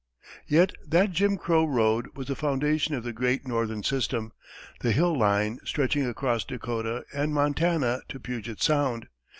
[0.47, 4.31] Yet that Jim Crow road was the foundation of the Great Northern system,
[4.79, 9.09] the Hill line, stretching across Dakota and Montana to Puget Sound.